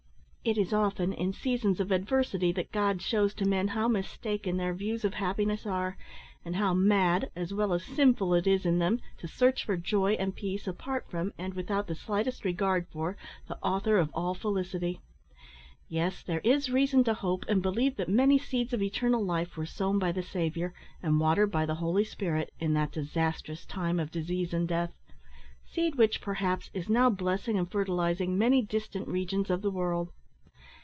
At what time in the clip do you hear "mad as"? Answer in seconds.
6.73-7.53